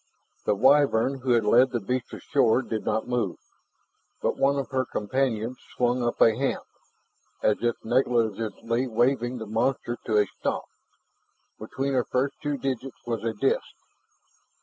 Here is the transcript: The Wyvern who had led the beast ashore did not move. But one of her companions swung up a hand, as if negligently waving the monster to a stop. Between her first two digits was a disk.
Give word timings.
The 0.45 0.55
Wyvern 0.55 1.19
who 1.19 1.33
had 1.33 1.45
led 1.45 1.69
the 1.69 1.79
beast 1.79 2.11
ashore 2.11 2.63
did 2.63 2.83
not 2.83 3.07
move. 3.07 3.35
But 4.19 4.35
one 4.35 4.57
of 4.57 4.71
her 4.71 4.83
companions 4.83 5.59
swung 5.75 6.01
up 6.03 6.19
a 6.19 6.35
hand, 6.35 6.63
as 7.43 7.57
if 7.61 7.75
negligently 7.85 8.87
waving 8.87 9.37
the 9.37 9.45
monster 9.45 9.99
to 10.05 10.17
a 10.17 10.25
stop. 10.25 10.65
Between 11.59 11.93
her 11.93 12.05
first 12.11 12.33
two 12.41 12.57
digits 12.57 12.97
was 13.05 13.23
a 13.23 13.33
disk. 13.33 13.75